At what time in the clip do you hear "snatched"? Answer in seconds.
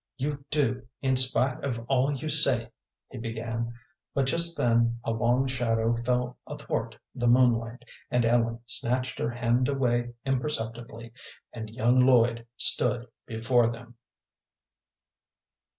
8.65-9.19